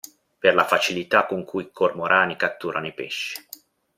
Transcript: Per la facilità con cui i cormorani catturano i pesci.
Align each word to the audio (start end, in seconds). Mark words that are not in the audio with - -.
Per 0.43 0.55
la 0.55 0.65
facilità 0.65 1.27
con 1.27 1.45
cui 1.45 1.65
i 1.65 1.71
cormorani 1.71 2.35
catturano 2.35 2.87
i 2.87 2.91
pesci. 2.95 3.35